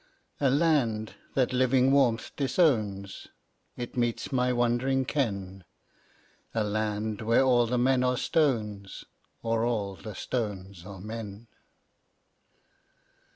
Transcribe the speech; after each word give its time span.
A 0.39 0.49
land 0.49 1.13
that 1.35 1.53
living 1.53 1.91
warmth 1.91 2.35
disowns, 2.35 3.27
It 3.77 3.95
meets 3.95 4.31
my 4.31 4.51
wondering 4.51 5.05
ken; 5.05 5.63
A 6.55 6.63
land 6.63 7.21
where 7.21 7.43
all 7.43 7.67
the 7.67 7.77
men 7.77 8.03
are 8.03 8.17
stones, 8.17 9.05
Or 9.43 9.63
all 9.63 9.95
the 9.95 10.15
stones 10.15 10.87
are 10.87 10.99
men. 10.99 11.45